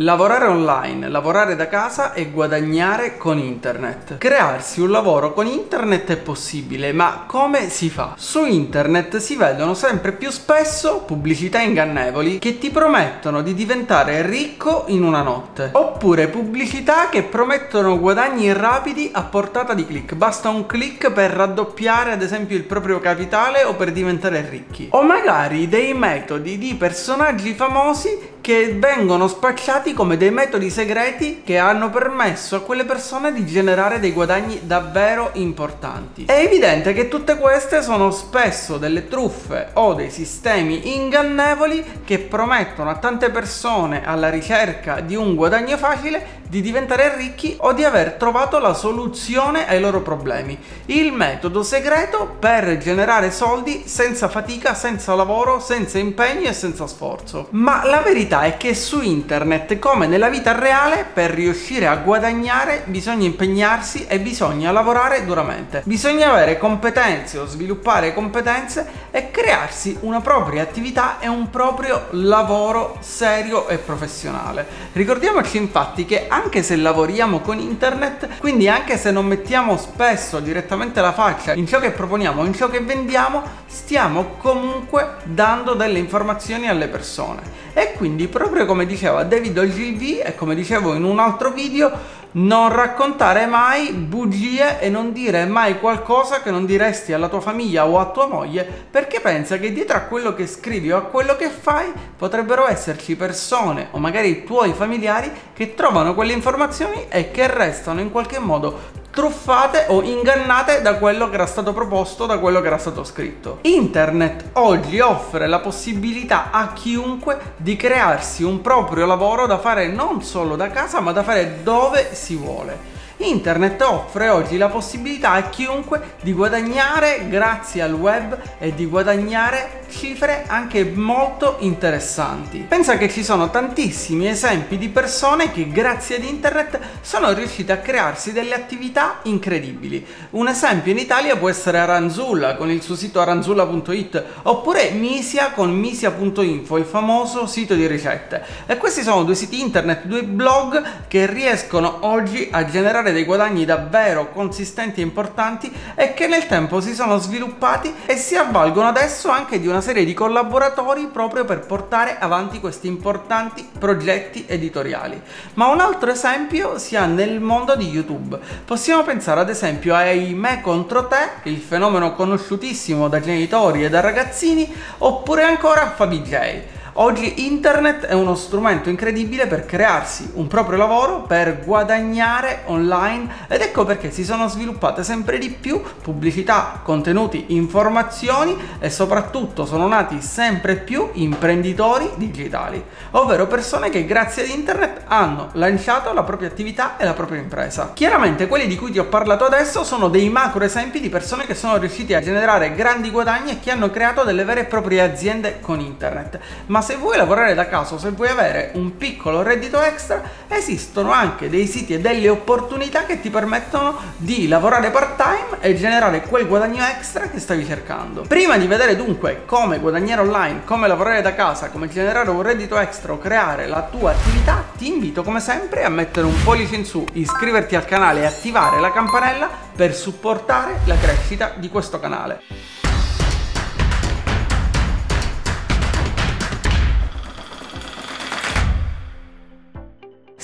Lavorare 0.00 0.44
online, 0.44 1.08
lavorare 1.08 1.56
da 1.56 1.68
casa 1.68 2.12
e 2.12 2.30
guadagnare 2.30 3.16
con 3.16 3.38
internet. 3.38 4.18
Crearsi 4.18 4.82
un 4.82 4.90
lavoro 4.90 5.32
con 5.32 5.46
internet 5.46 6.10
è 6.10 6.16
possibile, 6.18 6.92
ma 6.92 7.24
come 7.26 7.70
si 7.70 7.88
fa? 7.88 8.12
Su 8.18 8.44
internet 8.44 9.16
si 9.16 9.36
vedono 9.36 9.72
sempre 9.72 10.12
più 10.12 10.30
spesso 10.30 10.98
pubblicità 11.06 11.62
ingannevoli 11.62 12.38
che 12.38 12.58
ti 12.58 12.68
promettono 12.68 13.40
di 13.40 13.54
diventare 13.54 14.20
ricco 14.20 14.84
in 14.88 15.02
una 15.02 15.22
notte, 15.22 15.70
oppure 15.72 16.28
pubblicità 16.28 17.08
che 17.08 17.22
promettono 17.22 17.98
guadagni 17.98 18.52
rapidi 18.52 19.08
a 19.14 19.22
portata 19.22 19.72
di 19.72 19.86
click. 19.86 20.12
Basta 20.14 20.50
un 20.50 20.66
click 20.66 21.10
per 21.10 21.30
raddoppiare 21.30 22.12
ad 22.12 22.20
esempio 22.20 22.54
il 22.54 22.64
proprio 22.64 23.00
capitale 23.00 23.64
o 23.64 23.72
per 23.72 23.92
diventare 23.92 24.46
ricchi. 24.46 24.88
O 24.90 25.02
magari 25.04 25.70
dei 25.70 25.94
metodi 25.94 26.58
di 26.58 26.74
personaggi 26.74 27.54
famosi 27.54 28.34
che 28.46 28.76
vengono 28.78 29.26
spacciati 29.26 29.92
come 29.92 30.16
dei 30.16 30.30
metodi 30.30 30.70
segreti 30.70 31.42
che 31.44 31.58
hanno 31.58 31.90
permesso 31.90 32.54
a 32.54 32.60
quelle 32.60 32.84
persone 32.84 33.32
di 33.32 33.44
generare 33.44 33.98
dei 33.98 34.12
guadagni 34.12 34.60
davvero 34.62 35.30
importanti. 35.32 36.26
È 36.26 36.44
evidente 36.44 36.92
che 36.92 37.08
tutte 37.08 37.38
queste 37.38 37.82
sono 37.82 38.12
spesso 38.12 38.78
delle 38.78 39.08
truffe 39.08 39.70
o 39.72 39.94
dei 39.94 40.12
sistemi 40.12 40.94
ingannevoli 40.94 42.02
che 42.04 42.20
promettono 42.20 42.88
a 42.88 42.98
tante 42.98 43.30
persone 43.30 44.06
alla 44.06 44.30
ricerca 44.30 45.00
di 45.00 45.16
un 45.16 45.34
guadagno 45.34 45.76
facile 45.76 46.44
di 46.48 46.60
diventare 46.60 47.16
ricchi 47.16 47.56
o 47.58 47.72
di 47.72 47.82
aver 47.82 48.12
trovato 48.12 48.60
la 48.60 48.74
soluzione 48.74 49.66
ai 49.66 49.80
loro 49.80 50.02
problemi. 50.02 50.56
Il 50.86 51.12
metodo 51.12 51.64
segreto 51.64 52.36
per 52.38 52.78
generare 52.78 53.32
soldi 53.32 53.82
senza 53.86 54.28
fatica, 54.28 54.74
senza 54.74 55.16
lavoro, 55.16 55.58
senza 55.58 55.98
impegno 55.98 56.48
e 56.48 56.52
senza 56.52 56.86
sforzo. 56.86 57.48
Ma 57.50 57.84
la 57.84 58.00
verità 58.00 58.35
verità 58.36 58.42
è 58.42 58.56
che 58.56 58.74
su 58.74 59.00
internet, 59.00 59.78
come 59.78 60.06
nella 60.06 60.28
vita 60.28 60.52
reale, 60.52 61.06
per 61.10 61.30
riuscire 61.30 61.86
a 61.86 61.96
guadagnare 61.96 62.82
bisogna 62.86 63.26
impegnarsi 63.26 64.06
e 64.06 64.20
bisogna 64.20 64.70
lavorare 64.72 65.24
duramente. 65.24 65.82
Bisogna 65.84 66.30
avere 66.32 66.58
competenze 66.58 67.38
o 67.38 67.46
sviluppare 67.46 68.12
competenze 68.12 69.04
e 69.10 69.30
crearsi 69.30 69.96
una 70.00 70.20
propria 70.20 70.62
attività 70.62 71.18
e 71.20 71.28
un 71.28 71.48
proprio 71.50 72.06
lavoro 72.10 72.98
serio 73.00 73.68
e 73.68 73.78
professionale. 73.78 74.66
Ricordiamoci 74.92 75.56
infatti 75.56 76.04
che 76.04 76.26
anche 76.28 76.62
se 76.62 76.76
lavoriamo 76.76 77.40
con 77.40 77.58
internet, 77.58 78.38
quindi 78.38 78.68
anche 78.68 78.98
se 78.98 79.10
non 79.10 79.26
mettiamo 79.26 79.76
spesso 79.76 80.40
direttamente 80.40 81.00
la 81.00 81.12
faccia 81.12 81.54
in 81.54 81.66
ciò 81.66 81.78
che 81.80 81.90
proponiamo, 81.90 82.44
in 82.44 82.54
ciò 82.54 82.68
che 82.68 82.80
vendiamo, 82.80 83.42
stiamo 83.66 84.34
comunque 84.38 85.16
dando 85.24 85.74
delle 85.74 85.98
informazioni 85.98 86.68
alle 86.68 86.88
persone. 86.88 87.64
E 87.72 87.92
quindi 87.92 88.25
proprio 88.28 88.66
come 88.66 88.86
diceva 88.86 89.24
David 89.24 89.58
Ogilvy 89.58 90.18
e 90.18 90.34
come 90.34 90.54
dicevo 90.54 90.94
in 90.94 91.04
un 91.04 91.18
altro 91.18 91.50
video, 91.50 91.90
non 92.32 92.70
raccontare 92.70 93.46
mai 93.46 93.92
bugie 93.92 94.78
e 94.80 94.90
non 94.90 95.12
dire 95.12 95.46
mai 95.46 95.78
qualcosa 95.78 96.42
che 96.42 96.50
non 96.50 96.66
diresti 96.66 97.12
alla 97.12 97.28
tua 97.28 97.40
famiglia 97.40 97.86
o 97.86 97.98
a 97.98 98.10
tua 98.10 98.26
moglie 98.26 98.64
perché 98.90 99.20
pensa 99.20 99.56
che 99.56 99.72
dietro 99.72 99.96
a 99.96 100.02
quello 100.02 100.34
che 100.34 100.46
scrivi 100.46 100.92
o 100.92 100.98
a 100.98 101.02
quello 101.02 101.34
che 101.36 101.48
fai 101.48 101.90
potrebbero 102.16 102.68
esserci 102.68 103.16
persone 103.16 103.88
o 103.92 103.98
magari 103.98 104.28
i 104.28 104.44
tuoi 104.44 104.74
familiari 104.74 105.30
che 105.54 105.74
trovano 105.74 106.14
quelle 106.14 106.32
informazioni 106.32 107.06
e 107.08 107.30
che 107.30 107.46
restano 107.46 108.00
in 108.00 108.10
qualche 108.10 108.38
modo 108.38 109.04
truffate 109.16 109.86
o 109.88 110.02
ingannate 110.02 110.82
da 110.82 110.96
quello 110.96 111.30
che 111.30 111.36
era 111.36 111.46
stato 111.46 111.72
proposto, 111.72 112.26
da 112.26 112.38
quello 112.38 112.60
che 112.60 112.66
era 112.66 112.76
stato 112.76 113.02
scritto. 113.02 113.60
Internet 113.62 114.50
oggi 114.52 115.00
offre 115.00 115.46
la 115.46 115.60
possibilità 115.60 116.50
a 116.50 116.74
chiunque 116.74 117.54
di 117.56 117.76
crearsi 117.76 118.42
un 118.42 118.60
proprio 118.60 119.06
lavoro 119.06 119.46
da 119.46 119.56
fare 119.56 119.88
non 119.88 120.22
solo 120.22 120.54
da 120.54 120.68
casa, 120.68 121.00
ma 121.00 121.12
da 121.12 121.22
fare 121.22 121.62
dove 121.62 122.14
si 122.14 122.36
vuole. 122.36 122.95
Internet 123.18 123.80
offre 123.80 124.28
oggi 124.28 124.58
la 124.58 124.68
possibilità 124.68 125.30
a 125.30 125.48
chiunque 125.48 126.16
di 126.20 126.34
guadagnare 126.34 127.26
grazie 127.30 127.80
al 127.80 127.94
web 127.94 128.38
e 128.58 128.74
di 128.74 128.84
guadagnare 128.84 129.84
cifre 129.88 130.44
anche 130.46 130.84
molto 130.84 131.56
interessanti. 131.60 132.66
Pensa 132.68 132.98
che 132.98 133.08
ci 133.08 133.24
sono 133.24 133.48
tantissimi 133.48 134.28
esempi 134.28 134.76
di 134.76 134.90
persone 134.90 135.50
che 135.50 135.68
grazie 135.68 136.16
ad 136.16 136.24
internet 136.24 136.78
sono 137.00 137.32
riuscite 137.32 137.72
a 137.72 137.78
crearsi 137.78 138.32
delle 138.32 138.54
attività 138.54 139.20
incredibili. 139.22 140.04
Un 140.30 140.48
esempio 140.48 140.92
in 140.92 140.98
Italia 140.98 141.36
può 141.36 141.48
essere 141.48 141.78
Aranzulla 141.78 142.56
con 142.56 142.70
il 142.70 142.82
suo 142.82 142.96
sito 142.96 143.20
aranzulla.it 143.20 144.24
oppure 144.42 144.90
Misia 144.90 145.52
con 145.52 145.70
misia.info, 145.70 146.76
il 146.76 146.84
famoso 146.84 147.46
sito 147.46 147.74
di 147.74 147.86
ricette. 147.86 148.42
E 148.66 148.76
questi 148.76 149.02
sono 149.02 149.24
due 149.24 149.34
siti 149.34 149.60
internet, 149.60 150.04
due 150.04 150.22
blog 150.22 151.06
che 151.08 151.24
riescono 151.26 151.98
oggi 152.02 152.48
a 152.50 152.64
generare 152.66 153.05
dei 153.12 153.24
guadagni 153.24 153.64
davvero 153.64 154.30
consistenti 154.30 155.00
e 155.00 155.04
importanti 155.04 155.72
e 155.94 156.14
che 156.14 156.26
nel 156.26 156.46
tempo 156.46 156.80
si 156.80 156.94
sono 156.94 157.18
sviluppati 157.18 157.92
e 158.06 158.16
si 158.16 158.36
avvalgono 158.36 158.88
adesso 158.88 159.28
anche 159.28 159.60
di 159.60 159.66
una 159.66 159.80
serie 159.80 160.04
di 160.04 160.14
collaboratori 160.14 161.06
proprio 161.06 161.44
per 161.44 161.60
portare 161.60 162.18
avanti 162.18 162.60
questi 162.60 162.86
importanti 162.86 163.68
progetti 163.78 164.44
editoriali. 164.46 165.20
Ma 165.54 165.66
un 165.66 165.80
altro 165.80 166.10
esempio 166.10 166.78
si 166.78 166.96
ha 166.96 167.06
nel 167.06 167.40
mondo 167.40 167.76
di 167.76 167.88
YouTube. 167.88 168.38
Possiamo 168.64 169.02
pensare 169.02 169.40
ad 169.40 169.48
esempio 169.48 169.94
ai 169.94 170.34
Me 170.34 170.60
contro 170.60 171.06
te, 171.06 171.48
il 171.50 171.58
fenomeno 171.58 172.14
conosciutissimo 172.14 173.08
da 173.08 173.20
genitori 173.20 173.84
e 173.84 173.88
da 173.88 174.00
ragazzini, 174.00 174.72
oppure 174.98 175.42
ancora 175.44 175.82
a 175.82 175.90
FabiJ 175.90 176.74
Oggi 176.98 177.44
internet 177.44 178.06
è 178.06 178.14
uno 178.14 178.34
strumento 178.34 178.88
incredibile 178.88 179.46
per 179.46 179.66
crearsi 179.66 180.30
un 180.36 180.46
proprio 180.46 180.78
lavoro, 180.78 181.24
per 181.24 181.62
guadagnare 181.62 182.62
online 182.64 183.44
ed 183.48 183.60
ecco 183.60 183.84
perché 183.84 184.10
si 184.10 184.24
sono 184.24 184.48
sviluppate 184.48 185.04
sempre 185.04 185.36
di 185.36 185.50
più 185.50 185.82
pubblicità, 186.00 186.80
contenuti, 186.82 187.46
informazioni 187.48 188.56
e 188.78 188.88
soprattutto 188.88 189.66
sono 189.66 189.86
nati 189.86 190.22
sempre 190.22 190.76
più 190.76 191.10
imprenditori 191.12 192.12
digitali, 192.16 192.82
ovvero 193.10 193.46
persone 193.46 193.90
che 193.90 194.06
grazie 194.06 194.44
ad 194.44 194.48
internet 194.48 195.02
hanno 195.04 195.50
lanciato 195.52 196.14
la 196.14 196.22
propria 196.22 196.48
attività 196.48 196.96
e 196.96 197.04
la 197.04 197.12
propria 197.12 197.42
impresa. 197.42 197.90
Chiaramente 197.92 198.46
quelli 198.46 198.66
di 198.66 198.76
cui 198.76 198.90
ti 198.90 198.98
ho 198.98 199.04
parlato 199.04 199.44
adesso 199.44 199.84
sono 199.84 200.08
dei 200.08 200.30
macro 200.30 200.64
esempi 200.64 201.00
di 201.00 201.10
persone 201.10 201.44
che 201.44 201.54
sono 201.54 201.76
riusciti 201.76 202.14
a 202.14 202.22
generare 202.22 202.74
grandi 202.74 203.10
guadagni 203.10 203.50
e 203.50 203.60
che 203.60 203.70
hanno 203.70 203.90
creato 203.90 204.24
delle 204.24 204.44
vere 204.44 204.60
e 204.60 204.64
proprie 204.64 205.02
aziende 205.02 205.60
con 205.60 205.80
internet, 205.80 206.38
ma 206.68 206.84
se 206.86 206.94
vuoi 206.94 207.16
lavorare 207.16 207.54
da 207.54 207.66
casa 207.66 207.98
se 207.98 208.10
vuoi 208.10 208.28
avere 208.28 208.70
un 208.74 208.96
piccolo 208.96 209.42
reddito 209.42 209.82
extra, 209.82 210.22
esistono 210.46 211.10
anche 211.10 211.50
dei 211.50 211.66
siti 211.66 211.94
e 211.94 212.00
delle 212.00 212.28
opportunità 212.28 213.04
che 213.04 213.20
ti 213.20 213.28
permettono 213.28 213.98
di 214.18 214.46
lavorare 214.46 214.92
part 214.92 215.20
time 215.20 215.60
e 215.60 215.74
generare 215.74 216.20
quel 216.20 216.46
guadagno 216.46 216.84
extra 216.84 217.28
che 217.28 217.40
stavi 217.40 217.66
cercando. 217.66 218.22
Prima 218.28 218.56
di 218.56 218.68
vedere 218.68 218.94
dunque 218.94 219.42
come 219.46 219.80
guadagnare 219.80 220.20
online, 220.20 220.60
come 220.64 220.86
lavorare 220.86 221.22
da 221.22 221.34
casa, 221.34 221.70
come 221.70 221.88
generare 221.88 222.30
un 222.30 222.42
reddito 222.42 222.78
extra 222.78 223.12
o 223.12 223.18
creare 223.18 223.66
la 223.66 223.88
tua 223.90 224.12
attività, 224.12 224.64
ti 224.78 224.86
invito 224.86 225.24
come 225.24 225.40
sempre 225.40 225.82
a 225.82 225.88
mettere 225.88 226.26
un 226.26 226.40
pollice 226.44 226.76
in 226.76 226.84
su, 226.84 227.04
iscriverti 227.14 227.74
al 227.74 227.84
canale 227.84 228.20
e 228.20 228.26
attivare 228.26 228.78
la 228.78 228.92
campanella 228.92 229.50
per 229.74 229.92
supportare 229.92 230.82
la 230.84 230.96
crescita 230.96 231.52
di 231.56 231.68
questo 231.68 231.98
canale. 231.98 232.55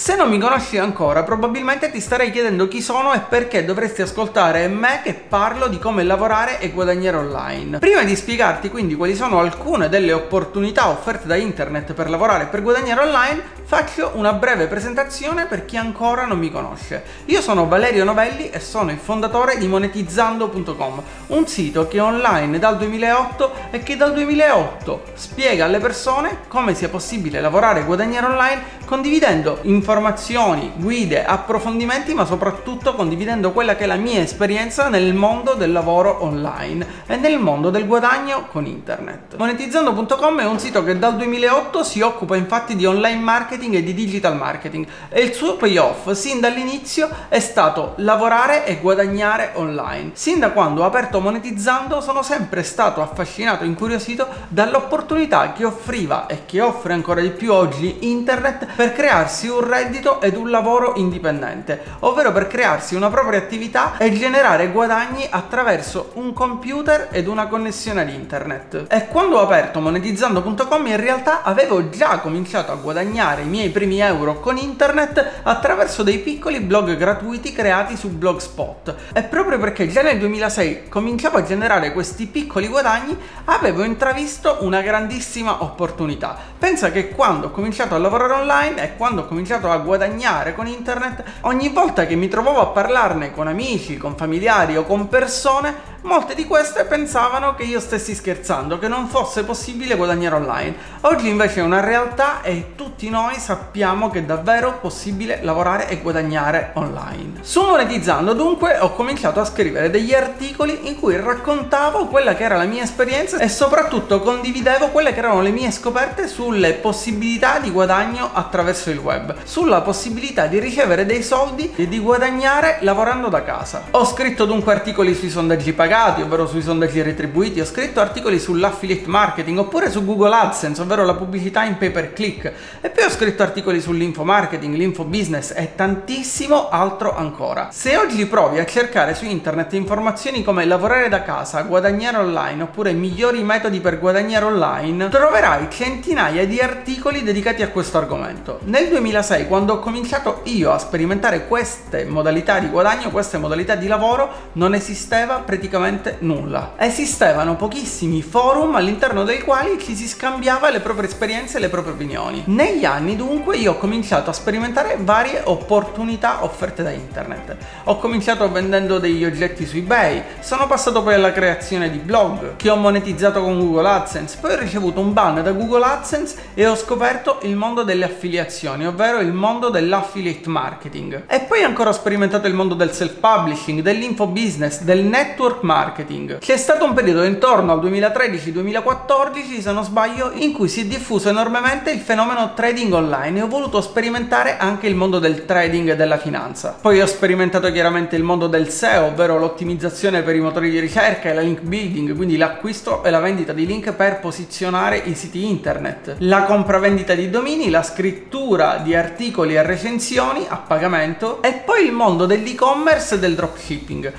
Se 0.03 0.17
non 0.17 0.29
mi 0.29 0.41
conosci 0.41 0.79
ancora, 0.79 1.23
probabilmente 1.23 1.89
ti 1.93 2.01
starei 2.01 2.33
chiedendo 2.33 2.67
chi 2.67 2.83
sono 2.83 3.13
e 3.13 3.21
perché 3.21 3.65
dovresti 3.65 4.03
ascoltare 4.03 4.67
me 4.67 5.01
che 5.01 5.15
parlo 5.15 5.69
di 5.69 5.79
come 5.79 6.03
lavorare 6.03 6.59
e 6.59 6.71
guadagnare 6.73 7.19
online. 7.19 7.79
Prima 7.79 8.03
di 8.03 8.17
spiegarti 8.17 8.69
quindi 8.69 8.97
quali 8.97 9.15
sono 9.15 9.39
alcune 9.39 9.89
delle 9.89 10.13
opportunità 10.13 10.89
offerte 10.89 11.29
da 11.29 11.37
internet 11.37 11.93
per 11.93 12.11
lavorare 12.11 12.43
e 12.43 12.47
per 12.49 12.63
guadagnare 12.63 13.01
online, 13.07 13.43
faccio 13.63 14.11
una 14.15 14.33
breve 14.33 14.67
presentazione 14.67 15.47
per 15.47 15.65
chi 15.65 15.77
ancora 15.77 16.27
non 16.27 16.41
mi 16.41 16.51
conosce. 16.51 17.05
Io 17.27 17.41
sono 17.41 17.69
Valerio 17.69 18.03
Novelli 18.03 18.51
e 18.51 18.59
sono 18.59 18.91
il 18.91 18.99
fondatore 18.99 19.57
di 19.57 19.69
monetizzando.com, 19.69 21.03
un 21.29 21.47
sito 21.47 21.87
che 21.87 21.99
è 21.99 22.03
online 22.03 22.59
dal 22.59 22.77
2008 22.77 23.53
e 23.71 23.79
che 23.85 23.97
dal 23.97 24.13
2008 24.13 25.03
spiega 25.15 25.67
alle 25.67 25.79
persone 25.79 26.39
come 26.49 26.75
sia 26.75 26.89
possibile 26.89 27.41
lavorare 27.41 27.81
e 27.81 27.85
guadagnare 27.85 28.27
online 28.27 28.81
condividendo 28.85 29.61
informazioni 29.63 29.91
informazioni, 29.93 30.73
guide, 30.77 31.23
approfondimenti, 31.23 32.15
ma 32.15 32.25
soprattutto 32.25 32.95
condividendo 32.95 33.53
quella 33.53 33.77
che 33.77 33.85
è 33.85 33.87
la 33.87 33.97
mia 33.97 34.21
esperienza 34.21 34.89
nel 34.89 35.13
mondo 35.13 35.53
del 35.53 35.71
lavoro 35.71 36.25
online 36.25 36.87
e 37.07 37.17
nel 37.17 37.39
mondo 37.39 37.69
del 37.69 37.87
guadagno 37.87 38.47
con 38.51 38.65
internet. 38.65 39.37
Monetizzando.com 39.37 40.41
è 40.41 40.47
un 40.47 40.59
sito 40.59 40.83
che 40.83 40.99
dal 40.99 41.17
2008 41.17 41.85
si 41.85 42.01
occupa 42.01 42.37
infatti 42.37 42.75
di 42.75 42.87
online 42.87 43.21
marketing 43.21 43.75
e 43.75 43.83
di 43.83 43.93
digital 43.93 44.35
marketing 44.35 44.87
e 45.11 45.21
il 45.21 45.35
suo 45.35 45.57
payoff 45.57 46.11
sin 46.13 46.41
dall'inizio 46.41 47.11
è 47.29 47.39
stato 47.39 47.93
lavorare 47.97 48.65
e 48.65 48.79
guadagnare 48.81 49.51
online. 49.55 50.13
Sin 50.15 50.39
da 50.39 50.53
quando 50.53 50.83
ho 50.83 50.87
aperto 50.87 51.21
Monetizzando 51.21 52.01
sono 52.01 52.23
sempre 52.23 52.63
stato 52.63 53.03
affascinato 53.03 53.65
e 53.65 53.67
incuriosito 53.67 54.27
dall'opportunità 54.49 55.53
che 55.53 55.67
offriva 55.67 56.25
e 56.27 56.47
che 56.47 56.63
offre 56.63 56.95
ancora 56.95 57.21
di 57.21 57.31
più 57.31 57.53
oggi 57.53 58.09
internet 58.09 58.69
per 58.75 58.95
crearsi 58.95 59.49
un 59.49 59.61
reddito 59.61 59.81
ed 60.21 60.37
un 60.37 60.51
lavoro 60.51 60.95
indipendente, 60.97 61.83
ovvero 62.01 62.33
per 62.33 62.47
crearsi 62.47 62.95
una 62.95 63.11
propria 63.11 63.39
attività 63.39 63.97
e 63.99 64.13
generare 64.13 64.71
guadagni 64.71 65.27
attraverso 65.29 66.11
un 66.15 66.33
computer 66.33 67.09
ed 67.11 67.27
una 67.27 67.47
connessione 67.47 68.03
ad 68.03 68.09
internet. 68.09 68.87
E 68.89 69.09
quando 69.09 69.39
ho 69.39 69.43
aperto 69.43 69.81
monetizzando.com 69.81 70.87
in 70.87 70.97
realtà 70.97 71.43
avevo 71.43 71.89
già 71.91 72.19
cominciato 72.19 72.73
a 72.73 72.77
guadagnare 72.77 73.43
i 73.43 73.47
miei 73.47 73.71
primi 73.71 73.99
euro 73.99 74.41
con 74.41 74.57
internet 74.57 75.41
attraverso 75.43 76.03
dei 76.03 76.19
piccoli 76.19 76.61
blog 76.61 76.97
gratuiti 76.97 77.53
creati 77.53 77.97
su 77.97 78.11
Blogspot. 78.11 78.95
E 79.13 79.23
proprio 79.23 79.59
perché 79.59 79.89
già 79.89 80.03
nel 80.03 80.19
2006 80.19 80.89
cominciavo 80.89 81.39
a 81.39 81.43
generare 81.43 81.93
questi 81.93 82.27
piccoli 82.27 82.69
guadagni, 82.69 83.17
avevo 83.47 83.83
intravisto 83.83 84.59
una 84.61 84.81
grandissima 84.81 85.63
opportunità. 85.63 86.37
Pensa 86.59 86.91
che 86.91 87.09
quando 87.09 87.47
ho 87.47 87.51
cominciato 87.51 87.95
a 87.95 87.99
lavorare 87.99 88.35
online 88.35 88.83
e 88.83 88.97
quando 88.97 89.23
ho 89.23 89.27
cominciato 89.27 89.71
a 89.71 89.72
guadagnare 89.79 90.55
con 90.55 90.67
internet, 90.67 91.23
ogni 91.43 91.69
volta 91.69 92.07
che 92.07 92.15
mi 92.15 92.29
trovavo 92.29 92.61
a 92.61 92.67
parlarne 92.67 93.33
con 93.33 93.49
amici, 93.49 93.97
con 93.97 94.17
familiari 94.17 94.77
o 94.77 94.85
con 94.85 95.09
persone, 95.09 95.91
Molte 96.05 96.35
di 96.35 96.47
queste 96.47 96.85
pensavano 96.85 97.55
che 97.55 97.63
io 97.63 97.79
stessi 97.79 98.13
scherzando, 98.13 98.81
che 98.81 98.89
non 98.89 99.07
fosse 99.07 99.45
possibile 99.45 99.95
guadagnare 99.95 100.35
online. 100.35 100.75
Oggi 101.03 101.29
invece 101.29 101.61
è 101.61 101.63
una 101.63 101.79
realtà 101.79 102.43
e 102.43 102.73
tutti 102.75 103.09
noi 103.09 103.37
sappiamo 103.37 104.11
che 104.11 104.19
è 104.19 104.23
davvero 104.25 104.79
possibile 104.81 105.39
lavorare 105.43 105.89
e 105.89 106.01
guadagnare 106.01 106.73
online. 106.75 107.35
Su 107.43 107.63
Monetizzando 107.63 108.33
dunque 108.33 108.79
ho 108.81 108.95
cominciato 108.95 109.39
a 109.39 109.45
scrivere 109.45 109.91
degli 109.91 110.13
articoli 110.13 110.89
in 110.89 110.99
cui 110.99 111.17
raccontavo 111.17 112.07
quella 112.07 112.35
che 112.35 112.43
era 112.43 112.57
la 112.57 112.65
mia 112.65 112.83
esperienza 112.83 113.39
e 113.39 113.49
soprattutto 113.49 114.21
condividevo 114.23 114.89
quelle 114.89 115.13
che 115.13 115.21
erano 115.21 115.41
le 115.41 115.51
mie 115.51 115.71
scoperte 115.71 116.27
sulle 116.27 116.73
possibilità 116.73 117.61
di 117.61 117.71
guadagno 117.71 118.31
attraverso 118.33 118.91
il 118.91 118.99
web, 118.99 119.37
sulla 119.63 119.81
possibilità 119.81 120.49
di 120.49 120.59
ricevere 120.59 121.07
dei 121.07 121.23
soldi 121.23 121.73
e 121.77 121.87
di 121.87 122.01
guadagnare 122.01 122.79
lavorando 122.81 123.29
da 123.29 123.45
casa. 123.45 123.85
Ho 123.93 124.05
scritto 124.05 124.45
dunque 124.45 124.73
articoli 124.73 125.15
sui 125.15 125.31
sondaggi 125.31 125.73
pagati 125.73 126.21
ovvero 126.21 126.49
sui 126.49 126.63
sondaggi 126.63 127.01
retribuiti, 127.01 127.61
ho 127.61 127.65
scritto 127.65 128.01
articoli 128.01 128.41
sull'affiliate 128.41 129.07
marketing 129.07 129.59
oppure 129.59 129.89
su 129.89 130.05
Google 130.05 130.35
AdSense, 130.35 130.83
ovvero 130.83 131.05
la 131.05 131.15
pubblicità 131.15 131.63
in 131.63 131.79
pay 131.79 131.91
per 131.91 132.13
click, 132.13 132.53
e 132.81 132.91
poi 132.91 133.05
ho 133.05 133.11
scritto 133.11 133.45
articoli 133.45 133.81
sull'info 133.81 134.25
marketing, 134.25 134.75
l'info 134.75 135.05
business 135.05 135.53
e 135.55 135.77
tantissimo 135.77 136.69
altro 136.69 137.17
ancora. 137.17 137.69
Se 137.71 137.97
oggi 137.97 138.27
provi 138.27 138.59
a 138.59 138.67
cercare 138.67 139.15
su 139.15 139.27
internet 139.27 139.75
informazioni 139.75 140.43
come 140.43 140.65
lavorare 140.65 141.09
da 141.09 141.23
casa, 141.23 141.63
guadagnare 141.63 142.17
online 142.17 142.65
oppure 142.65 142.93
migliori 142.95 143.45
metodi 143.45 143.79
per 143.79 144.01
guadagnare 144.01 144.45
online, 144.45 145.09
troverai 145.09 145.69
centinaia 145.71 146.45
di 146.49 146.59
articoli 146.59 147.23
dedicati 147.23 147.63
a 147.63 147.69
questo 147.69 147.99
argomento. 147.99 148.59
Nel 148.65 148.89
2006, 148.89 149.51
quando 149.53 149.75
ho 149.75 149.79
cominciato 149.81 150.41
io 150.45 150.73
a 150.73 150.79
sperimentare 150.79 151.47
queste 151.47 152.07
modalità 152.07 152.59
di 152.59 152.69
guadagno, 152.69 153.11
queste 153.11 153.37
modalità 153.37 153.75
di 153.75 153.87
lavoro, 153.87 154.49
non 154.53 154.73
esisteva 154.73 155.41
praticamente 155.41 156.17
nulla. 156.21 156.73
Esistevano 156.79 157.57
pochissimi 157.57 158.23
forum 158.23 158.77
all'interno 158.77 159.25
dei 159.25 159.43
quali 159.43 159.79
ci 159.79 159.95
si 159.95 160.09
scambiava 160.09 160.71
le 160.71 160.81
proprie 160.81 161.07
esperienze 161.07 161.59
e 161.59 161.61
le 161.61 161.69
proprie 161.69 161.93
opinioni. 161.93 162.45
Negli 162.47 162.87
anni 162.87 163.15
dunque 163.15 163.59
io 163.59 163.73
ho 163.73 163.77
cominciato 163.77 164.31
a 164.31 164.33
sperimentare 164.33 164.97
varie 164.99 165.43
opportunità 165.45 166.45
offerte 166.45 166.83
da 166.83 166.91
internet. 166.91 167.55
Ho 167.85 167.99
cominciato 167.99 168.51
vendendo 168.51 168.99
degli 168.99 169.23
oggetti 169.23 169.67
su 169.67 169.77
eBay, 169.77 170.23
sono 170.41 170.67
passato 170.67 171.03
poi 171.03 171.13
alla 171.13 171.33
creazione 171.33 171.91
di 171.91 171.99
blog 171.99 172.57
che 172.57 172.71
ho 172.71 172.77
monetizzato 172.77 173.43
con 173.43 173.59
Google 173.59 173.87
AdSense, 173.87 174.39
poi 174.41 174.55
ho 174.55 174.59
ricevuto 174.59 175.01
un 175.01 175.13
ban 175.13 175.43
da 175.43 175.53
Google 175.53 175.85
AdSense 175.85 176.37
e 176.55 176.67
ho 176.67 176.75
scoperto 176.75 177.41
il 177.43 177.55
mondo 177.55 177.83
delle 177.83 178.07
affiliazioni, 178.07 178.87
ovvero 178.87 179.19
il 179.19 179.41
mondo 179.43 179.71
dell'affiliate 179.71 180.49
marketing. 180.49 181.25
E 181.27 181.41
poi 181.41 181.65
ancora 181.65 181.91
ho 181.91 181.93
sperimentato 181.93 182.47
il 182.47 182.55
mondo 182.55 182.75
del 182.75 182.93
self-publishing, 182.93 183.81
dell'info 183.81 184.29
business, 184.29 184.83
del 184.83 185.03
network 185.03 185.63
marketing. 185.63 186.39
C'è 186.39 186.57
stato 186.57 186.85
un 186.85 186.93
periodo 186.93 187.25
intorno 187.25 187.73
al 187.73 187.81
2013-2014, 187.81 189.61
se 189.61 189.73
non 189.73 189.83
sbaglio, 189.83 190.31
in 190.35 190.53
cui 190.53 190.69
si 190.69 190.83
è 190.83 190.85
diffuso 190.85 191.29
enormemente 191.29 191.91
il 191.91 191.99
fenomeno 191.99 192.55
trading 192.55 192.93
online 192.93 193.41
e 193.41 193.43
ho 193.43 193.49
voluto 193.49 193.81
sperimentare 193.81 194.59
anche 194.59 194.87
il 194.87 194.95
mondo 194.95 195.19
del 195.19 195.45
trading 195.45 195.91
e 195.91 195.97
della 195.97 196.19
finanza. 196.19 196.77
Poi 196.81 197.01
ho 197.01 197.07
sperimentato 197.07 197.73
chiaramente 197.73 198.15
il 198.15 198.23
mondo 198.23 198.47
del 198.47 198.69
SEO, 198.69 199.07
ovvero 199.07 199.39
l'ottimizzazione 199.39 200.23
per 200.23 200.37
i 200.37 200.41
motori 200.41 200.71
di 200.71 200.79
ricerca 200.79 201.31
e 201.31 201.35
la 201.35 201.41
link 201.41 201.63
building, 201.63 202.15
quindi 202.15 202.37
l'acquisto 202.37 203.03
e 203.03 203.11
la 203.11 203.19
vendita 203.19 203.53
di 203.53 203.67
link 203.67 203.93
per 203.93 204.21
posizionare 204.21 204.99
i 204.99 205.17
siti 205.17 205.45
internet, 205.45 206.15
la 206.19 206.45
compravendita 206.45 207.15
di 207.15 207.29
domini, 207.29 207.71
la 207.71 207.83
scrittura 207.83 208.77
di 208.77 208.95
articoli 209.23 209.55
e 209.55 209.63
recensioni 209.63 210.45
a 210.49 210.57
pagamento 210.57 211.43
e 211.43 211.53
poi 211.53 211.85
il 211.87 211.93
mondo 211.93 212.27
dell'e-commerce 212.27 213.15
e 213.15 213.19
del 213.21 213.37
dropshipping. 213.37 214.13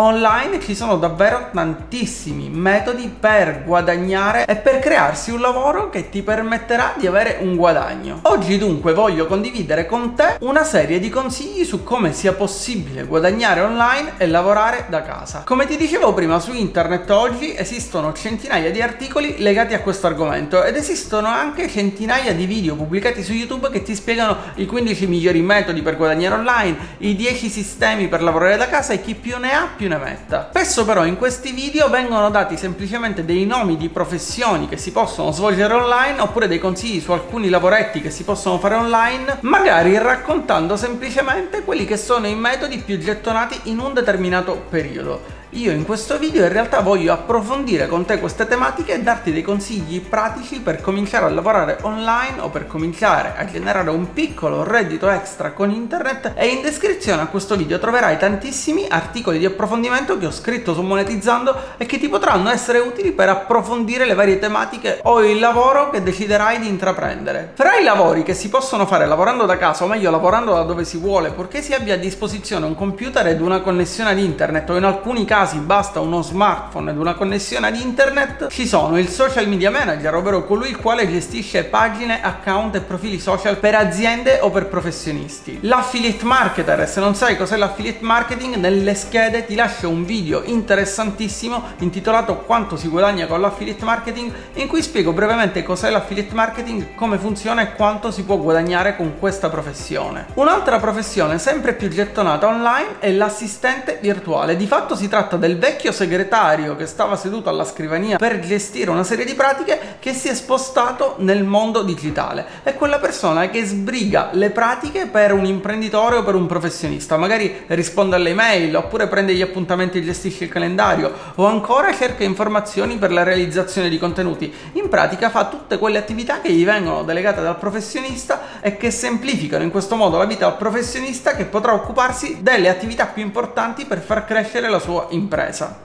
Online 0.00 0.60
ci 0.60 0.74
sono 0.74 0.96
davvero 0.96 1.50
tantissimi 1.52 2.48
metodi 2.48 3.14
per 3.20 3.64
guadagnare 3.66 4.46
e 4.46 4.56
per 4.56 4.78
crearsi 4.78 5.30
un 5.30 5.42
lavoro 5.42 5.90
che 5.90 6.08
ti 6.08 6.22
permetterà 6.22 6.94
di 6.96 7.06
avere 7.06 7.36
un 7.42 7.54
guadagno. 7.54 8.20
Oggi 8.22 8.56
dunque 8.56 8.94
voglio 8.94 9.26
condividere 9.26 9.84
con 9.84 10.14
te 10.14 10.38
una 10.40 10.64
serie 10.64 11.00
di 11.00 11.10
consigli 11.10 11.66
su 11.66 11.84
come 11.84 12.14
sia 12.14 12.32
possibile 12.32 13.04
guadagnare 13.04 13.60
online 13.60 14.12
e 14.16 14.26
lavorare 14.26 14.86
da 14.88 15.02
casa. 15.02 15.42
Come 15.44 15.66
ti 15.66 15.76
dicevo 15.76 16.14
prima, 16.14 16.40
su 16.40 16.54
internet 16.54 17.10
oggi 17.10 17.54
esistono 17.54 18.14
centinaia 18.14 18.70
di 18.70 18.80
articoli 18.80 19.34
legati 19.36 19.74
a 19.74 19.80
questo 19.80 20.06
argomento 20.06 20.64
ed 20.64 20.76
esistono 20.76 21.28
anche 21.28 21.68
centinaia 21.68 22.32
di 22.32 22.46
video 22.46 22.74
pubblicati 22.74 23.22
su 23.22 23.34
YouTube 23.34 23.68
che 23.68 23.82
ti 23.82 23.94
spiegano 23.94 24.38
i 24.54 24.64
15 24.64 25.06
migliori 25.06 25.42
metodi 25.42 25.82
per 25.82 25.98
guadagnare 25.98 26.36
online, 26.36 26.76
i 26.98 27.14
10 27.14 27.50
sistemi 27.50 28.08
per 28.08 28.22
lavorare 28.22 28.56
da 28.56 28.66
casa 28.66 28.94
e 28.94 29.02
chi 29.02 29.14
più 29.14 29.36
ne 29.36 29.52
ha 29.52 29.68
più 29.76 29.88
ne 29.90 29.98
metta. 29.98 30.48
Spesso 30.50 30.84
però 30.84 31.04
in 31.04 31.16
questi 31.16 31.50
video 31.50 31.88
vengono 31.88 32.30
dati 32.30 32.56
semplicemente 32.56 33.24
dei 33.24 33.44
nomi 33.44 33.76
di 33.76 33.88
professioni 33.88 34.68
che 34.68 34.76
si 34.76 34.92
possono 34.92 35.32
svolgere 35.32 35.74
online 35.74 36.20
oppure 36.20 36.46
dei 36.46 36.58
consigli 36.58 37.00
su 37.00 37.12
alcuni 37.12 37.48
lavoretti 37.48 38.00
che 38.00 38.10
si 38.10 38.22
possono 38.22 38.58
fare 38.58 38.76
online, 38.76 39.38
magari 39.40 39.98
raccontando 39.98 40.76
semplicemente 40.76 41.62
quelli 41.62 41.84
che 41.84 41.96
sono 41.96 42.26
i 42.26 42.34
metodi 42.34 42.78
più 42.78 42.98
gettonati 42.98 43.60
in 43.64 43.80
un 43.80 43.92
determinato 43.92 44.64
periodo. 44.68 45.39
Io 45.54 45.72
in 45.72 45.84
questo 45.84 46.16
video 46.16 46.44
in 46.44 46.52
realtà 46.52 46.78
voglio 46.78 47.12
approfondire 47.12 47.88
con 47.88 48.04
te 48.04 48.20
queste 48.20 48.46
tematiche 48.46 48.94
e 48.94 49.00
darti 49.00 49.32
dei 49.32 49.42
consigli 49.42 50.00
pratici 50.00 50.60
per 50.60 50.80
cominciare 50.80 51.24
a 51.24 51.28
lavorare 51.28 51.78
online 51.82 52.40
o 52.40 52.50
per 52.50 52.68
cominciare 52.68 53.34
a 53.36 53.44
generare 53.44 53.90
un 53.90 54.12
piccolo 54.12 54.62
reddito 54.62 55.08
extra 55.10 55.50
con 55.50 55.70
internet 55.70 56.34
e 56.36 56.46
in 56.46 56.62
descrizione 56.62 57.22
a 57.22 57.26
questo 57.26 57.56
video 57.56 57.80
troverai 57.80 58.16
tantissimi 58.16 58.86
articoli 58.88 59.40
di 59.40 59.44
approfondimento 59.44 60.16
che 60.18 60.26
ho 60.26 60.30
scritto 60.30 60.72
su 60.72 60.82
Monetizzando 60.82 61.56
e 61.78 61.84
che 61.84 61.98
ti 61.98 62.08
potranno 62.08 62.48
essere 62.48 62.78
utili 62.78 63.10
per 63.10 63.28
approfondire 63.28 64.06
le 64.06 64.14
varie 64.14 64.38
tematiche 64.38 65.00
o 65.02 65.20
il 65.24 65.40
lavoro 65.40 65.90
che 65.90 66.00
deciderai 66.00 66.60
di 66.60 66.68
intraprendere. 66.68 67.54
Fra 67.54 67.76
i 67.76 67.82
lavori 67.82 68.22
che 68.22 68.34
si 68.34 68.48
possono 68.48 68.86
fare 68.86 69.04
lavorando 69.04 69.46
da 69.46 69.56
casa 69.56 69.82
o 69.82 69.88
meglio 69.88 70.12
lavorando 70.12 70.52
da 70.52 70.62
dove 70.62 70.84
si 70.84 70.96
vuole 70.96 71.32
purché 71.32 71.60
si 71.60 71.74
abbia 71.74 71.94
a 71.94 71.98
disposizione 71.98 72.66
un 72.66 72.76
computer 72.76 73.26
ed 73.26 73.40
una 73.40 73.62
connessione 73.62 74.10
ad 74.10 74.18
internet 74.18 74.70
o 74.70 74.76
in 74.76 74.84
alcuni 74.84 75.24
casi 75.24 75.38
casi 75.40 75.56
basta 75.56 76.00
uno 76.00 76.20
smartphone 76.20 76.90
ed 76.90 76.98
una 76.98 77.14
connessione 77.14 77.68
ad 77.68 77.74
internet, 77.74 78.48
ci 78.48 78.66
sono 78.66 78.98
il 78.98 79.08
social 79.08 79.48
media 79.48 79.70
manager, 79.70 80.14
ovvero 80.14 80.44
colui 80.44 80.68
il 80.68 80.76
quale 80.76 81.08
gestisce 81.08 81.64
pagine, 81.64 82.22
account 82.22 82.74
e 82.74 82.80
profili 82.82 83.18
social 83.18 83.56
per 83.56 83.74
aziende 83.74 84.40
o 84.42 84.50
per 84.50 84.66
professionisti. 84.66 85.60
L'affiliate 85.62 86.26
marketer, 86.26 86.86
se 86.86 87.00
non 87.00 87.14
sai 87.14 87.38
cos'è 87.38 87.56
l'affiliate 87.56 88.04
marketing, 88.04 88.56
nelle 88.56 88.94
schede 88.94 89.46
ti 89.46 89.54
lascio 89.54 89.88
un 89.88 90.04
video 90.04 90.42
interessantissimo 90.44 91.62
intitolato 91.78 92.36
Quanto 92.40 92.76
si 92.76 92.88
guadagna 92.88 93.26
con 93.26 93.40
l'affiliate 93.40 93.82
marketing, 93.82 94.32
in 94.54 94.66
cui 94.66 94.82
spiego 94.82 95.14
brevemente 95.14 95.62
cos'è 95.62 95.88
l'affiliate 95.88 96.34
marketing, 96.34 96.94
come 96.94 97.16
funziona 97.16 97.62
e 97.62 97.72
quanto 97.72 98.10
si 98.10 98.24
può 98.24 98.36
guadagnare 98.36 98.94
con 98.94 99.18
questa 99.18 99.48
professione. 99.48 100.26
Un'altra 100.34 100.78
professione 100.78 101.38
sempre 101.38 101.72
più 101.72 101.88
gettonata 101.88 102.46
online 102.46 102.98
è 102.98 103.10
l'assistente 103.10 103.98
virtuale. 104.02 104.56
Di 104.56 104.66
fatto 104.66 104.94
si 104.94 105.08
tratta 105.08 105.28
tratta 105.30 105.36
del 105.36 105.58
vecchio 105.58 105.92
segretario 105.92 106.74
che 106.74 106.86
stava 106.86 107.14
seduto 107.14 107.48
alla 107.48 107.64
scrivania 107.64 108.16
per 108.16 108.40
gestire 108.40 108.90
una 108.90 109.04
serie 109.04 109.24
di 109.24 109.34
pratiche 109.34 109.96
che 110.00 110.12
si 110.12 110.28
è 110.28 110.34
spostato 110.34 111.14
nel 111.18 111.44
mondo 111.44 111.82
digitale. 111.82 112.44
È 112.64 112.74
quella 112.74 112.98
persona 112.98 113.48
che 113.48 113.64
sbriga 113.64 114.30
le 114.32 114.50
pratiche 114.50 115.06
per 115.06 115.32
un 115.32 115.44
imprenditore 115.44 116.16
o 116.16 116.24
per 116.24 116.34
un 116.34 116.46
professionista, 116.46 117.16
magari 117.16 117.62
risponde 117.68 118.16
alle 118.16 118.30
email 118.30 118.74
oppure 118.74 119.06
prende 119.06 119.34
gli 119.34 119.42
appuntamenti 119.42 119.98
e 119.98 120.02
gestisce 120.02 120.44
il 120.44 120.50
calendario 120.50 121.12
o 121.36 121.46
ancora 121.46 121.94
cerca 121.94 122.24
informazioni 122.24 122.96
per 122.96 123.12
la 123.12 123.22
realizzazione 123.22 123.88
di 123.88 123.98
contenuti. 123.98 124.52
In 124.72 124.88
pratica 124.88 125.30
fa 125.30 125.46
tutte 125.46 125.78
quelle 125.78 125.98
attività 125.98 126.40
che 126.40 126.50
gli 126.50 126.64
vengono 126.64 127.04
delegate 127.04 127.40
dal 127.40 127.58
professionista 127.58 128.60
e 128.60 128.76
che 128.76 128.90
semplificano 128.90 129.62
in 129.62 129.70
questo 129.70 129.94
modo 129.94 130.16
la 130.16 130.24
vita 130.24 130.46
al 130.46 130.56
professionista 130.56 131.36
che 131.36 131.44
potrà 131.44 131.74
occuparsi 131.74 132.38
delle 132.40 132.68
attività 132.68 133.06
più 133.06 133.22
importanti 133.22 133.84
per 133.84 134.00
far 134.00 134.24
crescere 134.24 134.68
la 134.68 134.80
sua 134.80 135.06
impresa. 135.10 135.19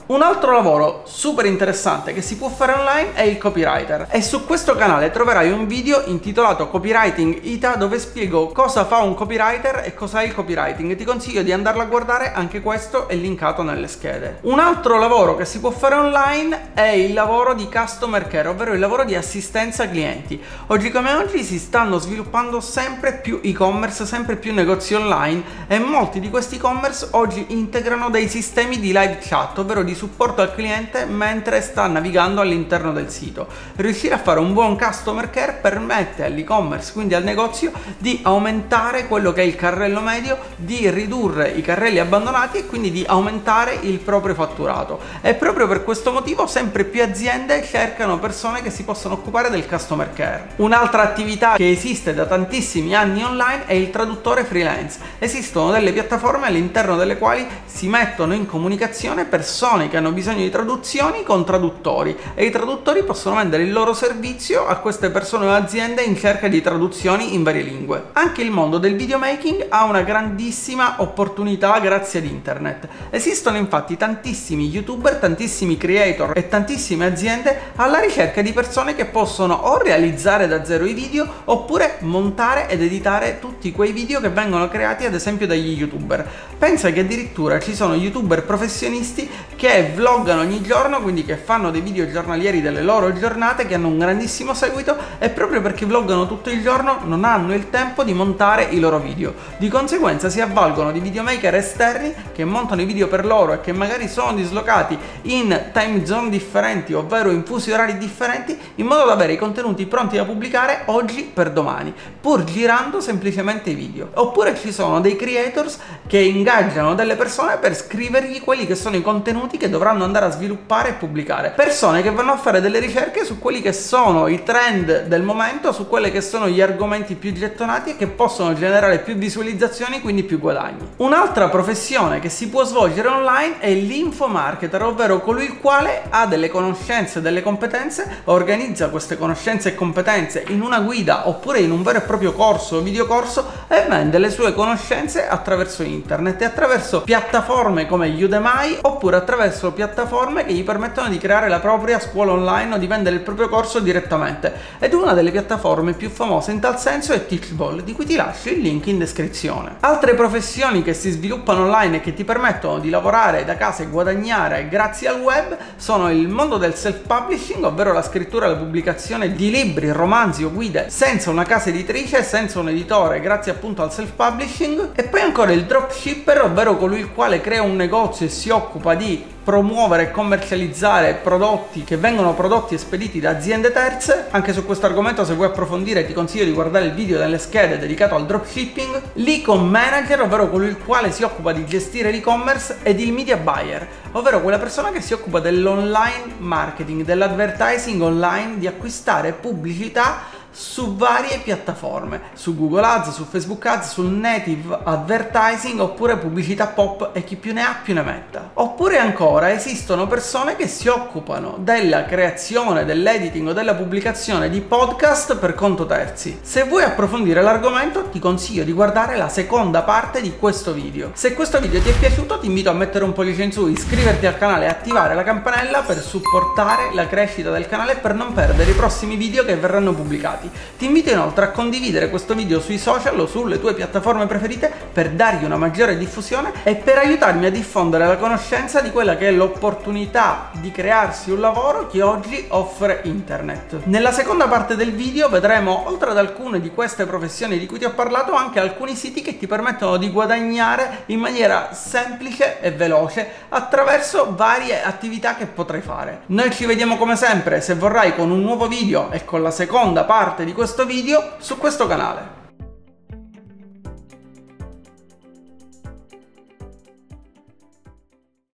Un 0.06 0.22
altro 0.22 0.52
lavoro 0.52 1.02
super 1.04 1.46
interessante 1.46 2.12
che 2.12 2.22
si 2.22 2.36
può 2.36 2.48
fare 2.48 2.72
online 2.72 3.14
è 3.14 3.22
il 3.22 3.38
copywriter 3.38 4.06
e 4.10 4.22
su 4.22 4.44
questo 4.44 4.74
canale 4.74 5.10
troverai 5.10 5.50
un 5.50 5.66
video 5.66 6.02
intitolato 6.06 6.68
Copywriting 6.68 7.40
Ita 7.42 7.76
dove 7.76 7.98
spiego 7.98 8.48
cosa 8.48 8.84
fa 8.84 8.98
un 8.98 9.14
copywriter 9.14 9.82
e 9.84 9.94
cosa 9.94 10.20
è 10.20 10.24
il 10.24 10.34
copywriting. 10.34 10.96
Ti 10.96 11.04
consiglio 11.04 11.42
di 11.42 11.52
andarlo 11.52 11.82
a 11.82 11.86
guardare, 11.86 12.32
anche 12.32 12.60
questo 12.60 13.08
è 13.08 13.14
linkato 13.14 13.62
nelle 13.62 13.88
schede. 13.88 14.38
Un 14.42 14.58
altro 14.58 14.98
lavoro 14.98 15.36
che 15.36 15.44
si 15.44 15.60
può 15.60 15.70
fare 15.70 15.94
online 15.94 16.70
è 16.74 16.88
il 16.88 17.12
lavoro 17.12 17.54
di 17.54 17.68
customer 17.68 18.26
care, 18.26 18.48
ovvero 18.48 18.72
il 18.72 18.78
lavoro 18.78 19.04
di 19.04 19.14
assistenza 19.14 19.88
clienti. 19.88 20.40
Oggi 20.68 20.90
come 20.90 21.12
oggi 21.14 21.42
si 21.42 21.58
stanno 21.58 21.98
sviluppando 21.98 22.60
sempre 22.60 23.14
più 23.14 23.40
e-commerce, 23.42 24.06
sempre 24.06 24.36
più 24.36 24.54
negozi 24.54 24.94
online 24.94 25.42
e 25.66 25.78
molti 25.78 26.20
di 26.20 26.30
questi 26.30 26.56
e-commerce 26.56 27.08
oggi 27.12 27.46
integrano 27.48 28.10
dei 28.10 28.28
sistemi 28.28 28.78
di 28.78 28.88
live 28.88 29.18
chat, 29.26 29.58
ovvero 29.58 29.82
di 29.82 29.94
supporto 29.94 30.42
al 30.42 30.54
cliente 30.54 31.04
mentre 31.04 31.60
sta 31.60 31.86
navigando 31.86 32.40
all'interno 32.40 32.92
del 32.92 33.10
sito. 33.10 33.46
Riuscire 33.76 34.14
a 34.14 34.18
fare 34.18 34.40
un 34.40 34.52
buon 34.52 34.78
customer 34.78 35.30
care 35.30 35.58
permette 35.60 36.24
all'e-commerce, 36.24 36.92
quindi 36.92 37.14
al 37.14 37.24
negozio, 37.24 37.72
di 37.98 38.20
aumentare 38.22 39.06
quello 39.06 39.32
che 39.32 39.42
è 39.42 39.44
il 39.44 39.56
carrello 39.56 40.00
medio, 40.00 40.38
di 40.56 40.88
ridurre 40.90 41.50
i 41.50 41.62
carrelli 41.62 41.98
abbandonati 41.98 42.58
e 42.58 42.66
quindi 42.66 42.90
di 42.90 43.04
aumentare 43.06 43.78
il 43.82 43.98
proprio 43.98 44.34
fatturato. 44.34 45.00
E 45.20 45.34
proprio 45.34 45.66
per 45.66 45.82
questo 45.82 46.12
motivo 46.12 46.46
sempre 46.46 46.84
più 46.84 47.02
aziende 47.02 47.64
cercano 47.64 48.18
persone 48.18 48.62
che 48.62 48.70
si 48.70 48.84
possano 48.84 49.14
occupare 49.14 49.50
del 49.50 49.66
customer 49.66 50.12
care. 50.12 50.48
Un'altra 50.56 51.02
attività 51.02 51.54
che 51.56 51.70
esiste 51.70 52.14
da 52.14 52.26
tantissimi 52.26 52.94
anni 52.94 53.24
online 53.24 53.66
è 53.66 53.72
il 53.72 53.90
traduttore 53.90 54.44
freelance. 54.44 54.98
Esistono 55.18 55.70
delle 55.70 55.92
piattaforme 55.92 56.46
all'interno 56.46 56.96
delle 56.96 57.18
quali 57.18 57.46
si 57.64 57.88
mettono 57.88 58.34
in 58.34 58.46
comunicazione 58.46 59.15
persone 59.24 59.88
che 59.88 59.96
hanno 59.96 60.12
bisogno 60.12 60.42
di 60.42 60.50
traduzioni 60.50 61.22
con 61.22 61.44
traduttori 61.44 62.16
e 62.34 62.44
i 62.44 62.50
traduttori 62.50 63.02
possono 63.02 63.36
vendere 63.36 63.62
il 63.62 63.72
loro 63.72 63.94
servizio 63.94 64.66
a 64.66 64.76
queste 64.76 65.10
persone 65.10 65.46
o 65.46 65.52
aziende 65.52 66.02
in 66.02 66.16
cerca 66.16 66.48
di 66.48 66.60
traduzioni 66.60 67.34
in 67.34 67.42
varie 67.42 67.62
lingue. 67.62 68.10
Anche 68.12 68.42
il 68.42 68.50
mondo 68.50 68.78
del 68.78 68.96
videomaking 68.96 69.66
ha 69.68 69.84
una 69.84 70.02
grandissima 70.02 70.96
opportunità 70.98 71.78
grazie 71.78 72.18
ad 72.18 72.26
internet. 72.26 72.88
Esistono 73.10 73.56
infatti 73.56 73.96
tantissimi 73.96 74.68
youtuber, 74.68 75.16
tantissimi 75.16 75.76
creator 75.76 76.32
e 76.36 76.48
tantissime 76.48 77.06
aziende 77.06 77.72
alla 77.76 78.00
ricerca 78.00 78.42
di 78.42 78.52
persone 78.52 78.94
che 78.94 79.06
possono 79.06 79.54
o 79.54 79.78
realizzare 79.78 80.46
da 80.46 80.64
zero 80.64 80.84
i 80.84 80.94
video 80.94 81.26
oppure 81.44 81.96
montare 82.00 82.68
ed 82.68 82.82
editare 82.82 83.38
tutti 83.40 83.72
quei 83.72 83.92
video 83.92 84.20
che 84.20 84.28
vengono 84.28 84.68
creati 84.68 85.04
ad 85.06 85.14
esempio 85.14 85.46
dagli 85.46 85.78
youtuber. 85.78 86.28
Pensa 86.58 86.90
che 86.90 87.00
addirittura 87.00 87.60
ci 87.60 87.74
sono 87.74 87.94
youtuber 87.94 88.44
professionisti 88.44 89.04
artisti 89.06 89.28
che 89.56 89.90
vloggano 89.94 90.42
ogni 90.42 90.60
giorno, 90.60 91.00
quindi 91.00 91.24
che 91.24 91.36
fanno 91.36 91.70
dei 91.70 91.80
video 91.80 92.08
giornalieri 92.10 92.60
delle 92.60 92.82
loro 92.82 93.12
giornate, 93.14 93.66
che 93.66 93.74
hanno 93.74 93.88
un 93.88 93.98
grandissimo 93.98 94.52
seguito 94.52 94.96
e 95.18 95.30
proprio 95.30 95.62
perché 95.62 95.86
vloggano 95.86 96.28
tutto 96.28 96.50
il 96.50 96.62
giorno 96.62 96.98
non 97.04 97.24
hanno 97.24 97.54
il 97.54 97.70
tempo 97.70 98.04
di 98.04 98.12
montare 98.12 98.64
i 98.70 98.78
loro 98.78 98.98
video. 98.98 99.34
Di 99.56 99.68
conseguenza 99.68 100.28
si 100.28 100.42
avvalgono 100.42 100.92
di 100.92 101.00
videomaker 101.00 101.54
esterni 101.54 102.12
che 102.34 102.44
montano 102.44 102.82
i 102.82 102.84
video 102.84 103.08
per 103.08 103.24
loro 103.24 103.54
e 103.54 103.60
che 103.62 103.72
magari 103.72 104.08
sono 104.08 104.34
dislocati 104.34 104.96
in 105.22 105.70
time 105.72 106.04
zone 106.04 106.28
differenti, 106.28 106.92
ovvero 106.92 107.30
in 107.30 107.42
fusi 107.44 107.72
orari 107.72 107.96
differenti, 107.96 108.58
in 108.74 108.86
modo 108.86 109.06
da 109.06 109.12
avere 109.12 109.32
i 109.32 109.38
contenuti 109.38 109.86
pronti 109.86 110.16
da 110.16 110.24
pubblicare 110.24 110.82
oggi 110.86 111.22
per 111.22 111.50
domani, 111.50 111.94
pur 112.20 112.44
girando 112.44 113.00
semplicemente 113.00 113.70
i 113.70 113.74
video. 113.74 114.10
Oppure 114.14 114.54
ci 114.54 114.70
sono 114.70 115.00
dei 115.00 115.16
creators 115.16 115.78
che 116.06 116.18
ingaggiano 116.18 116.94
delle 116.94 117.16
persone 117.16 117.56
per 117.56 117.74
scrivergli 117.74 118.42
quelli 118.42 118.66
che 118.66 118.74
sono 118.74 118.96
i 118.96 119.02
contenuti 119.02 119.44
che 119.56 119.70
dovranno 119.70 120.02
andare 120.02 120.26
a 120.26 120.30
sviluppare 120.30 120.88
e 120.88 120.92
pubblicare. 120.94 121.52
Persone 121.54 122.02
che 122.02 122.10
vanno 122.10 122.32
a 122.32 122.36
fare 122.36 122.60
delle 122.60 122.80
ricerche 122.80 123.24
su 123.24 123.38
quelli 123.38 123.62
che 123.62 123.72
sono 123.72 124.26
i 124.26 124.42
trend 124.42 125.04
del 125.04 125.22
momento, 125.22 125.72
su 125.72 125.86
quelli 125.86 126.10
che 126.10 126.20
sono 126.20 126.48
gli 126.48 126.60
argomenti 126.60 127.14
più 127.14 127.32
gettonati 127.32 127.90
e 127.90 127.96
che 127.96 128.08
possono 128.08 128.52
generare 128.54 128.98
più 128.98 129.14
visualizzazioni, 129.14 130.00
quindi 130.00 130.24
più 130.24 130.40
guadagni. 130.40 130.88
Un'altra 130.96 131.48
professione 131.48 132.18
che 132.18 132.28
si 132.28 132.48
può 132.48 132.64
svolgere 132.64 133.08
online 133.08 133.60
è 133.60 133.72
l'infomarketer, 133.72 134.82
ovvero 134.82 135.20
colui 135.20 135.44
il 135.44 135.60
quale 135.60 136.02
ha 136.10 136.26
delle 136.26 136.48
conoscenze, 136.48 137.20
delle 137.20 137.42
competenze, 137.42 138.22
organizza 138.24 138.88
queste 138.88 139.16
conoscenze 139.16 139.68
e 139.70 139.74
competenze 139.74 140.44
in 140.48 140.60
una 140.60 140.80
guida 140.80 141.28
oppure 141.28 141.60
in 141.60 141.70
un 141.70 141.82
vero 141.82 141.98
e 141.98 142.02
proprio 142.02 142.32
corso 142.32 142.76
o 142.76 142.80
videocorso 142.80 143.64
e 143.68 143.84
vende 143.88 144.18
le 144.18 144.30
sue 144.30 144.52
conoscenze 144.54 145.28
attraverso 145.28 145.82
internet 145.82 146.42
e 146.42 146.44
attraverso 146.44 147.02
piattaforme 147.02 147.86
come 147.86 148.08
Udemy 148.08 148.78
oppure 148.82 149.16
attraverso 149.16 149.35
piattaforme 149.72 150.44
che 150.44 150.52
gli 150.52 150.64
permettono 150.64 151.08
di 151.08 151.18
creare 151.18 151.48
la 151.48 151.60
propria 151.60 152.00
scuola 152.00 152.32
online 152.32 152.74
o 152.74 152.78
di 152.78 152.86
vendere 152.86 153.16
il 153.16 153.22
proprio 153.22 153.48
corso 153.48 153.80
direttamente. 153.80 154.52
Ed 154.78 154.92
una 154.92 155.12
delle 155.12 155.30
piattaforme 155.30 155.92
più 155.92 156.10
famose 156.10 156.52
in 156.52 156.60
tal 156.60 156.78
senso 156.78 157.12
è 157.12 157.26
Teachable, 157.26 157.84
di 157.84 157.92
cui 157.92 158.04
ti 158.06 158.16
lascio 158.16 158.50
il 158.50 158.60
link 158.60 158.86
in 158.86 158.98
descrizione. 158.98 159.76
Altre 159.80 160.14
professioni 160.14 160.82
che 160.82 160.94
si 160.94 161.10
sviluppano 161.10 161.64
online 161.64 161.96
e 161.96 162.00
che 162.00 162.14
ti 162.14 162.24
permettono 162.24 162.78
di 162.78 162.90
lavorare 162.90 163.44
da 163.44 163.56
casa 163.56 163.82
e 163.82 163.86
guadagnare 163.86 164.68
grazie 164.68 165.08
al 165.08 165.20
web 165.20 165.56
sono 165.76 166.10
il 166.10 166.28
mondo 166.28 166.56
del 166.56 166.74
self-publishing, 166.74 167.64
ovvero 167.64 167.92
la 167.92 168.02
scrittura 168.02 168.46
e 168.46 168.50
la 168.50 168.56
pubblicazione 168.56 169.32
di 169.32 169.50
libri, 169.50 169.92
romanzi 169.92 170.44
o 170.44 170.50
guide 170.50 170.86
senza 170.88 171.30
una 171.30 171.44
casa 171.44 171.68
editrice, 171.68 172.22
senza 172.22 172.58
un 172.58 172.68
editore, 172.68 173.20
grazie 173.20 173.52
appunto 173.52 173.82
al 173.82 173.92
self-publishing, 173.92 174.90
e 174.94 175.04
poi 175.04 175.20
ancora 175.20 175.52
il 175.52 175.64
dropshipper, 175.64 176.42
ovvero 176.42 176.76
colui 176.76 177.00
il 177.00 177.12
quale 177.12 177.40
crea 177.40 177.62
un 177.62 177.76
negozio 177.76 178.26
e 178.26 178.28
si 178.28 178.50
occupa 178.50 178.94
di 178.94 179.25
promuovere 179.46 180.04
e 180.04 180.10
commercializzare 180.10 181.20
prodotti 181.22 181.84
che 181.84 181.96
vengono 181.96 182.34
prodotti 182.34 182.74
e 182.74 182.78
spediti 182.78 183.20
da 183.20 183.30
aziende 183.30 183.70
terze. 183.70 184.26
Anche 184.30 184.52
su 184.52 184.64
questo 184.64 184.86
argomento, 184.86 185.24
se 185.24 185.34
vuoi 185.34 185.46
approfondire, 185.46 186.04
ti 186.04 186.12
consiglio 186.12 186.44
di 186.44 186.52
guardare 186.52 186.86
il 186.86 186.92
video 186.94 187.18
delle 187.18 187.38
schede 187.38 187.78
dedicato 187.78 188.14
al 188.14 188.26
dropshipping. 188.26 189.02
L'e-com 189.14 189.68
manager, 189.68 190.22
ovvero 190.22 190.48
colui 190.50 190.66
il 190.66 190.78
quale 190.78 191.12
si 191.12 191.22
occupa 191.22 191.52
di 191.52 191.64
gestire 191.64 192.10
l'e-commerce, 192.10 192.78
ed 192.82 192.98
il 192.98 193.12
media 193.12 193.36
buyer, 193.36 193.86
ovvero 194.12 194.40
quella 194.40 194.58
persona 194.58 194.90
che 194.90 195.00
si 195.00 195.12
occupa 195.12 195.38
dell'online 195.38 196.34
marketing, 196.38 197.04
dell'advertising 197.04 198.02
online, 198.02 198.58
di 198.58 198.66
acquistare 198.66 199.32
pubblicità 199.32 200.35
su 200.56 200.96
varie 200.96 201.40
piattaforme, 201.40 202.30
su 202.32 202.56
Google 202.56 202.86
Ads, 202.86 203.10
su 203.10 203.24
Facebook 203.24 203.66
Ads, 203.66 203.90
sul 203.92 204.06
native 204.06 204.78
advertising 204.84 205.78
oppure 205.80 206.16
pubblicità 206.16 206.68
pop 206.68 207.10
e 207.12 207.24
chi 207.24 207.36
più 207.36 207.52
ne 207.52 207.60
ha 207.60 207.76
più 207.82 207.92
ne 207.92 208.00
metta. 208.00 208.52
Oppure 208.54 208.96
ancora 208.96 209.52
esistono 209.52 210.06
persone 210.06 210.56
che 210.56 210.66
si 210.66 210.88
occupano 210.88 211.56
della 211.58 212.06
creazione, 212.06 212.86
dell'editing 212.86 213.48
o 213.48 213.52
della 213.52 213.74
pubblicazione 213.74 214.48
di 214.48 214.62
podcast 214.62 215.36
per 215.36 215.54
conto 215.54 215.84
terzi. 215.84 216.38
Se 216.40 216.64
vuoi 216.64 216.84
approfondire 216.84 217.42
l'argomento 217.42 218.04
ti 218.04 218.18
consiglio 218.18 218.64
di 218.64 218.72
guardare 218.72 219.18
la 219.18 219.28
seconda 219.28 219.82
parte 219.82 220.22
di 220.22 220.38
questo 220.38 220.72
video. 220.72 221.10
Se 221.12 221.34
questo 221.34 221.60
video 221.60 221.82
ti 221.82 221.90
è 221.90 221.98
piaciuto 221.98 222.38
ti 222.38 222.46
invito 222.46 222.70
a 222.70 222.74
mettere 222.74 223.04
un 223.04 223.12
pollice 223.12 223.42
in 223.42 223.52
su, 223.52 223.66
iscriverti 223.66 224.24
al 224.24 224.38
canale 224.38 224.64
e 224.64 224.68
attivare 224.68 225.14
la 225.14 225.22
campanella 225.22 225.82
per 225.82 226.00
supportare 226.00 226.94
la 226.94 227.06
crescita 227.06 227.50
del 227.50 227.68
canale 227.68 227.92
e 227.92 227.96
per 227.96 228.14
non 228.14 228.32
perdere 228.32 228.70
i 228.70 228.74
prossimi 228.74 229.16
video 229.16 229.44
che 229.44 229.54
verranno 229.56 229.92
pubblicati 229.92 230.44
pubblicati. 230.46 230.74
Ti 230.76 230.84
invito 230.84 231.10
inoltre 231.10 231.46
a 231.46 231.50
condividere 231.50 232.10
questo 232.10 232.34
video 232.34 232.60
sui 232.60 232.78
social 232.78 233.18
o 233.18 233.26
sulle 233.26 233.60
tue 233.60 233.74
piattaforme 233.74 234.26
preferite 234.26 234.70
per 234.92 235.10
dargli 235.10 235.44
una 235.44 235.56
maggiore 235.56 235.96
diffusione 235.96 236.52
e 236.62 236.74
per 236.76 236.98
aiutarmi 236.98 237.46
a 237.46 237.50
diffondere 237.50 238.06
la 238.06 238.16
conoscenza 238.16 238.80
di 238.80 238.90
quella 238.90 239.16
che 239.16 239.28
è 239.28 239.32
l'opportunità 239.32 240.50
di 240.52 240.70
crearsi 240.70 241.30
un 241.30 241.40
lavoro 241.40 241.86
che 241.86 242.02
oggi 242.02 242.44
offre 242.48 243.00
internet. 243.04 243.84
Nella 243.84 244.12
seconda 244.12 244.48
parte 244.48 244.76
del 244.76 244.92
video 244.92 245.28
vedremo, 245.28 245.84
oltre 245.86 246.10
ad 246.10 246.18
alcune 246.18 246.60
di 246.60 246.70
queste 246.70 247.06
professioni 247.06 247.58
di 247.58 247.66
cui 247.66 247.78
ti 247.78 247.84
ho 247.84 247.92
parlato, 247.92 248.34
anche 248.34 248.60
alcuni 248.60 248.94
siti 248.94 249.22
che 249.22 249.38
ti 249.38 249.46
permettono 249.46 249.96
di 249.96 250.10
guadagnare 250.10 251.04
in 251.06 251.20
maniera 251.20 251.70
semplice 251.72 252.60
e 252.60 252.70
veloce 252.72 253.28
attraverso 253.48 254.34
varie 254.36 254.82
attività 254.82 255.36
che 255.36 255.46
potrai 255.46 255.80
fare. 255.80 256.22
Noi 256.26 256.52
ci 256.52 256.66
vediamo 256.66 256.96
come 256.96 257.16
sempre, 257.16 257.60
se 257.60 257.74
vorrai, 257.74 258.14
con 258.14 258.30
un 258.30 258.40
nuovo 258.40 258.68
video 258.68 259.10
e 259.10 259.24
con 259.24 259.42
la 259.42 259.50
seconda 259.50 260.04
parte 260.04 260.25
parte 260.26 260.44
di 260.44 260.52
questo 260.52 260.84
video 260.84 261.34
su 261.38 261.56
questo 261.56 261.86
canale. 261.86 262.35